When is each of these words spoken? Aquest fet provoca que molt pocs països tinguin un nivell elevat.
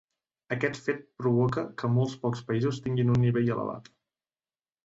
Aquest 0.53 0.79
fet 0.85 1.03
provoca 1.23 1.65
que 1.81 1.91
molt 1.97 2.17
pocs 2.25 2.43
països 2.51 2.83
tinguin 2.87 3.15
un 3.17 3.23
nivell 3.29 3.55
elevat. 3.59 3.93